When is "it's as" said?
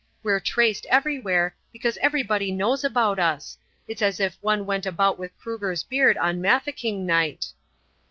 3.87-4.19